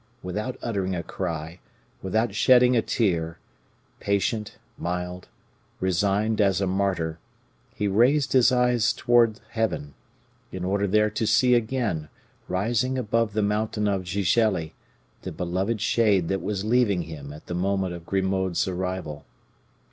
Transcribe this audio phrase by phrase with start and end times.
[0.23, 1.59] Without uttering a cry,
[2.01, 3.37] without shedding a tear,
[3.99, 5.27] patient, mild,
[5.79, 7.19] resigned as a martyr,
[7.75, 9.93] he raised his eyes towards Heaven,
[10.51, 12.09] in order there to see again,
[12.47, 14.73] rising above the mountain of Gigelli,
[15.21, 19.23] the beloved shade that was leaving him at the moment of Grimaud's arrival.